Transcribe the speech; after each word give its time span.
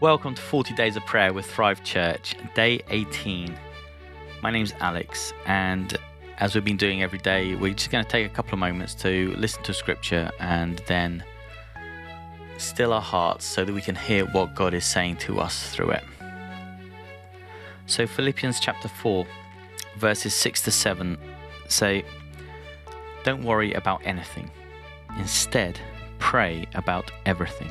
Welcome 0.00 0.34
to 0.34 0.40
40 0.40 0.72
Days 0.76 0.96
of 0.96 1.04
Prayer 1.04 1.34
with 1.34 1.44
Thrive 1.44 1.84
Church, 1.84 2.34
day 2.54 2.80
18. 2.88 3.54
My 4.42 4.50
name's 4.50 4.72
Alex, 4.80 5.34
and 5.44 5.94
as 6.38 6.54
we've 6.54 6.64
been 6.64 6.78
doing 6.78 7.02
every 7.02 7.18
day, 7.18 7.54
we're 7.54 7.74
just 7.74 7.90
going 7.90 8.02
to 8.02 8.10
take 8.10 8.24
a 8.24 8.30
couple 8.30 8.54
of 8.54 8.60
moments 8.60 8.94
to 8.94 9.34
listen 9.36 9.62
to 9.64 9.74
scripture 9.74 10.30
and 10.40 10.80
then 10.86 11.22
still 12.56 12.94
our 12.94 13.02
hearts 13.02 13.44
so 13.44 13.62
that 13.62 13.74
we 13.74 13.82
can 13.82 13.94
hear 13.94 14.24
what 14.24 14.54
God 14.54 14.72
is 14.72 14.86
saying 14.86 15.18
to 15.18 15.38
us 15.38 15.68
through 15.68 15.90
it. 15.90 16.04
So, 17.84 18.06
Philippians 18.06 18.58
chapter 18.58 18.88
4, 18.88 19.26
verses 19.98 20.34
6 20.34 20.62
to 20.62 20.70
7 20.70 21.18
say, 21.68 22.06
Don't 23.22 23.44
worry 23.44 23.74
about 23.74 24.00
anything. 24.06 24.50
Instead, 25.18 25.78
pray 26.18 26.66
about 26.72 27.10
everything. 27.26 27.70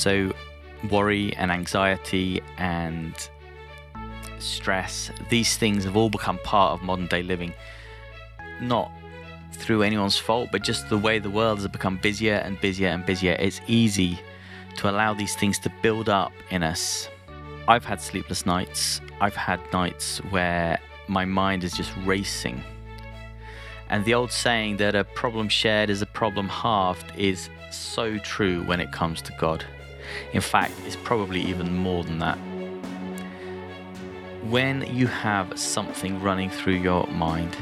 So, 0.00 0.32
worry 0.90 1.36
and 1.36 1.52
anxiety 1.52 2.40
and 2.56 3.12
stress, 4.38 5.10
these 5.28 5.58
things 5.58 5.84
have 5.84 5.94
all 5.94 6.08
become 6.08 6.38
part 6.38 6.72
of 6.72 6.82
modern 6.82 7.06
day 7.06 7.22
living. 7.22 7.52
Not 8.62 8.90
through 9.52 9.82
anyone's 9.82 10.16
fault, 10.16 10.48
but 10.50 10.62
just 10.62 10.88
the 10.88 10.96
way 10.96 11.18
the 11.18 11.28
world 11.28 11.58
has 11.58 11.68
become 11.68 11.98
busier 11.98 12.36
and 12.36 12.58
busier 12.62 12.88
and 12.88 13.04
busier. 13.04 13.36
It's 13.38 13.60
easy 13.66 14.18
to 14.78 14.88
allow 14.88 15.12
these 15.12 15.36
things 15.36 15.58
to 15.58 15.72
build 15.82 16.08
up 16.08 16.32
in 16.48 16.62
us. 16.62 17.10
I've 17.68 17.84
had 17.84 18.00
sleepless 18.00 18.46
nights, 18.46 19.02
I've 19.20 19.36
had 19.36 19.60
nights 19.70 20.16
where 20.30 20.78
my 21.08 21.26
mind 21.26 21.62
is 21.62 21.74
just 21.74 21.92
racing. 22.06 22.64
And 23.90 24.02
the 24.06 24.14
old 24.14 24.32
saying 24.32 24.78
that 24.78 24.94
a 24.94 25.04
problem 25.04 25.50
shared 25.50 25.90
is 25.90 26.00
a 26.00 26.06
problem 26.06 26.48
halved 26.48 27.14
is 27.18 27.50
so 27.70 28.16
true 28.16 28.62
when 28.64 28.80
it 28.80 28.92
comes 28.92 29.20
to 29.20 29.32
God. 29.38 29.62
In 30.32 30.40
fact, 30.40 30.72
it's 30.86 30.96
probably 30.96 31.40
even 31.42 31.74
more 31.74 32.04
than 32.04 32.18
that. 32.18 32.38
When 34.44 34.82
you 34.94 35.06
have 35.06 35.58
something 35.58 36.20
running 36.22 36.50
through 36.50 36.74
your 36.74 37.06
mind, 37.08 37.56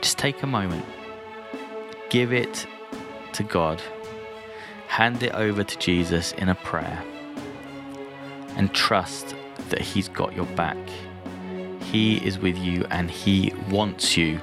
just 0.00 0.18
take 0.18 0.42
a 0.42 0.46
moment, 0.46 0.84
give 2.08 2.32
it 2.32 2.66
to 3.34 3.42
God, 3.42 3.82
hand 4.88 5.22
it 5.22 5.34
over 5.34 5.62
to 5.62 5.78
Jesus 5.78 6.32
in 6.32 6.48
a 6.48 6.54
prayer, 6.54 7.02
and 8.56 8.72
trust 8.72 9.34
that 9.68 9.80
He's 9.80 10.08
got 10.08 10.34
your 10.34 10.46
back. 10.56 10.78
He 11.82 12.24
is 12.26 12.38
with 12.38 12.56
you 12.56 12.84
and 12.90 13.10
He 13.10 13.52
wants 13.68 14.16
you 14.16 14.40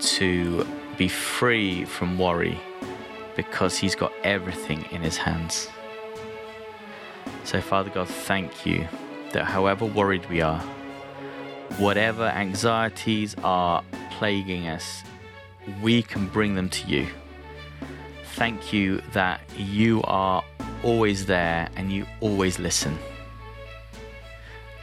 to 0.00 0.66
be 0.96 1.08
free 1.08 1.84
from 1.84 2.18
worry 2.18 2.58
because 3.36 3.76
He's 3.76 3.94
got 3.94 4.12
everything 4.22 4.84
in 4.90 5.02
His 5.02 5.16
hands. 5.16 5.68
So, 7.44 7.60
Father 7.60 7.90
God, 7.90 8.08
thank 8.08 8.64
you 8.64 8.88
that 9.32 9.44
however 9.44 9.84
worried 9.84 10.28
we 10.30 10.40
are, 10.40 10.60
whatever 11.78 12.24
anxieties 12.24 13.34
are 13.42 13.82
plaguing 14.12 14.68
us, 14.68 15.02
we 15.82 16.02
can 16.02 16.28
bring 16.28 16.54
them 16.54 16.68
to 16.70 16.86
you. 16.86 17.06
Thank 18.34 18.72
you 18.72 19.00
that 19.12 19.40
you 19.56 20.02
are 20.04 20.42
always 20.82 21.26
there 21.26 21.68
and 21.76 21.92
you 21.92 22.06
always 22.20 22.58
listen, 22.58 22.98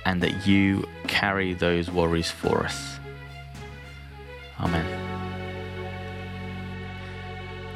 and 0.05 0.21
that 0.21 0.47
you 0.47 0.87
carry 1.07 1.53
those 1.53 1.89
worries 1.91 2.31
for 2.31 2.63
us. 2.63 2.97
Amen. 4.59 5.00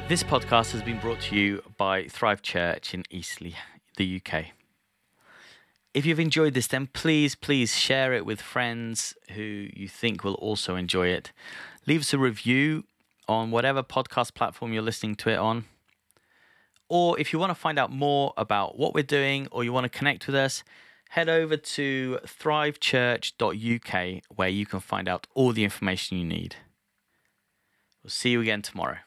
This 0.08 0.22
podcast 0.22 0.70
has 0.70 0.84
been 0.84 1.00
brought 1.00 1.20
to 1.22 1.34
you 1.34 1.64
by 1.76 2.04
Thrive 2.04 2.40
Church 2.40 2.94
in 2.94 3.02
Eastleigh, 3.10 3.56
the 3.96 4.22
UK. 4.24 4.44
If 5.94 6.06
you've 6.06 6.20
enjoyed 6.20 6.54
this, 6.54 6.68
then 6.68 6.86
please, 6.92 7.34
please 7.34 7.74
share 7.74 8.12
it 8.12 8.24
with 8.24 8.40
friends 8.40 9.14
who 9.32 9.42
you 9.74 9.88
think 9.88 10.22
will 10.22 10.34
also 10.34 10.76
enjoy 10.76 11.08
it. 11.08 11.32
Leave 11.88 12.02
us 12.02 12.14
a 12.14 12.18
review 12.18 12.84
on 13.26 13.50
whatever 13.50 13.82
podcast 13.82 14.34
platform 14.34 14.72
you're 14.72 14.80
listening 14.80 15.16
to 15.16 15.28
it 15.28 15.38
on. 15.38 15.64
Or 16.88 17.18
if 17.18 17.32
you 17.32 17.40
want 17.40 17.50
to 17.50 17.56
find 17.56 17.76
out 17.76 17.90
more 17.90 18.32
about 18.36 18.78
what 18.78 18.94
we're 18.94 19.02
doing 19.02 19.48
or 19.50 19.64
you 19.64 19.72
want 19.72 19.90
to 19.90 19.98
connect 19.98 20.28
with 20.28 20.36
us, 20.36 20.62
head 21.08 21.28
over 21.28 21.56
to 21.56 22.20
thrivechurch.uk 22.24 24.22
where 24.36 24.48
you 24.48 24.66
can 24.66 24.78
find 24.78 25.08
out 25.08 25.26
all 25.34 25.50
the 25.50 25.64
information 25.64 26.16
you 26.16 26.24
need. 26.24 26.54
We'll 28.04 28.10
see 28.12 28.30
you 28.30 28.40
again 28.40 28.62
tomorrow. 28.62 28.98